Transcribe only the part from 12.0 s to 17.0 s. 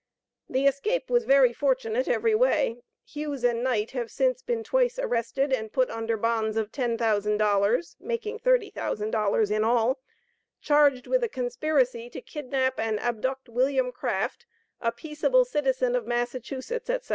to kidnap and abduct William Craft, a peaceable citizen of Massachusetts,